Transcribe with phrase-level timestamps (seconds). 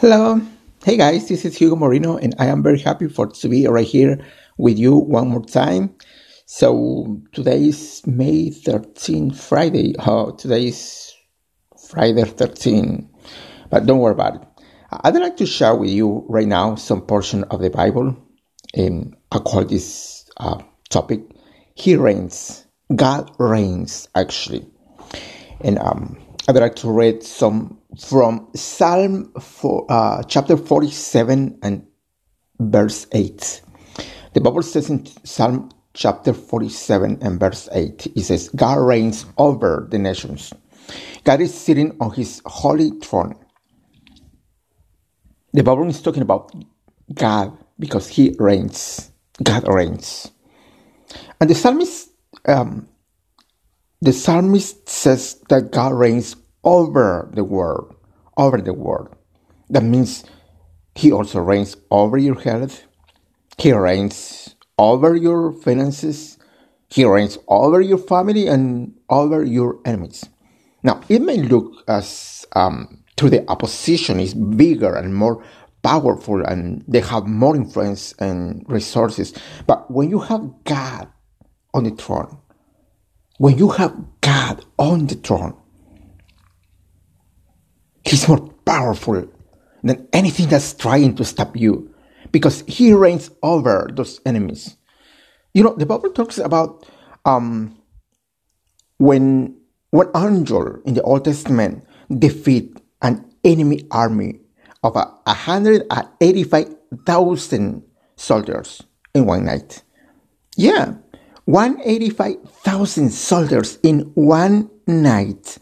[0.00, 0.40] Hello.
[0.84, 3.84] Hey guys, this is Hugo Moreno and I am very happy for to be right
[3.84, 4.24] here
[4.56, 5.92] with you one more time.
[6.46, 9.96] So today is May 13, Friday.
[9.98, 11.12] Oh, today is
[11.88, 13.10] Friday 13.
[13.70, 14.42] But don't worry about it.
[14.92, 18.16] I'd like to share with you right now some portion of the Bible
[18.74, 21.22] and I call this uh, topic
[21.74, 22.64] He reigns.
[22.94, 24.64] God reigns actually.
[25.60, 26.16] And um,
[26.48, 31.86] I'd like to read some from Psalm for, uh, chapter 47 and
[32.58, 33.60] verse 8.
[34.32, 39.86] The Bible says in Psalm chapter 47 and verse 8, it says, God reigns over
[39.90, 40.54] the nations.
[41.24, 43.34] God is sitting on his holy throne.
[45.52, 46.50] The Bible is talking about
[47.12, 49.10] God because he reigns.
[49.42, 50.32] God reigns.
[51.42, 52.08] And the psalmist
[52.46, 52.88] um,
[54.00, 57.94] the psalmist says that God reigns over the world,
[58.36, 59.14] over the world.
[59.70, 60.24] That means
[60.94, 62.84] He also reigns over your health,
[63.58, 66.38] He reigns over your finances,
[66.88, 70.24] He reigns over your family and over your enemies.
[70.82, 75.42] Now, it may look as um, to the opposition is bigger and more
[75.82, 79.34] powerful and they have more influence and resources.
[79.66, 81.08] But when you have God
[81.74, 82.38] on the throne,
[83.38, 85.56] when you have God on the throne,
[88.04, 89.26] He's more powerful
[89.82, 91.94] than anything that's trying to stop you
[92.32, 94.76] because He reigns over those enemies.
[95.54, 96.86] You know, the Bible talks about
[97.24, 97.78] um,
[98.98, 99.56] when
[99.90, 101.84] one angel in the Old Testament
[102.18, 104.40] defeat an enemy army
[104.82, 107.82] of a 185,000
[108.16, 108.82] soldiers
[109.14, 109.82] in one night.
[110.56, 110.94] Yeah,
[111.48, 115.56] 185,000 soldiers in one night.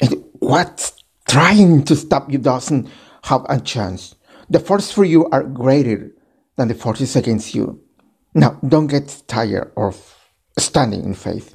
[0.00, 0.94] And what's
[1.28, 2.88] trying to stop you doesn't
[3.24, 4.14] have a chance.
[4.48, 6.10] The forces for you are greater
[6.56, 7.82] than the forces against you.
[8.32, 10.16] Now, don't get tired of
[10.58, 11.54] standing in faith.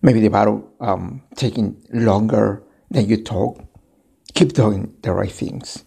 [0.00, 3.60] Maybe the battle um, taking longer than you thought.
[4.32, 5.84] Keep doing the right things.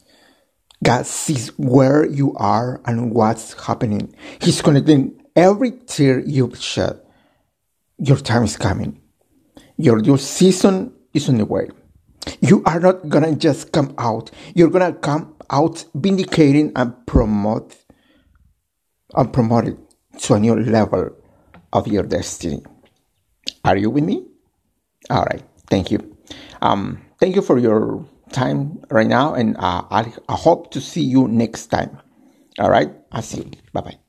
[0.84, 4.14] God sees where you are and what's happening.
[4.40, 7.00] He's connecting every tear you've shed,
[8.00, 9.00] your time is coming.
[9.78, 11.70] Your, your season is on the way.
[12.42, 14.31] You are not gonna just come out.
[14.56, 17.78] You're gonna come out vindicating and promote
[19.16, 19.78] and promoted
[20.20, 21.16] to a new level
[21.72, 22.64] of your destiny.
[23.64, 24.25] Are you with me?
[25.09, 25.44] All right.
[25.69, 26.18] Thank you.
[26.62, 31.02] Um, thank you for your time right now, and uh, I, I hope to see
[31.02, 31.98] you next time.
[32.59, 32.92] All right.
[33.12, 33.52] I'll see you.
[33.72, 34.06] Bye bye.